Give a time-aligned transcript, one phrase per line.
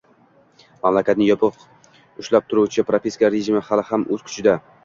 [0.85, 1.59] Mamlakatni yopiq
[2.23, 4.61] ushlab turuvchi propiska rejimi hali ham o'z kuchida: